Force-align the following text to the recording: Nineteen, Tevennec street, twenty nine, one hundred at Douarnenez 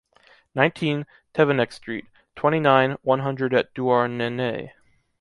Nineteen, 0.55 1.05
Tevennec 1.31 1.71
street, 1.71 2.05
twenty 2.35 2.59
nine, 2.59 2.97
one 3.03 3.19
hundred 3.19 3.53
at 3.53 3.71
Douarnenez 3.75 4.71